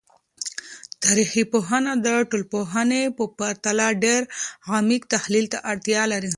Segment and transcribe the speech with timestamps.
[1.03, 4.21] تاریخي پوهنه د ټولنپوهنې په پرتله ډیر
[4.79, 6.29] عمیق تحلیل ته اړتیا لري.